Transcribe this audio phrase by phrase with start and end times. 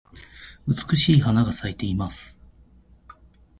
[0.65, 2.39] 美しい花が咲いています。